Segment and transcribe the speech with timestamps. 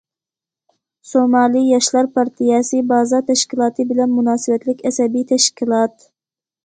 [1.09, 6.09] سومالى« ياشلار پارتىيەسى»« بازا» تەشكىلاتى بىلەن مۇناسىۋەتلىك ئەسەبىي تەشكىلات.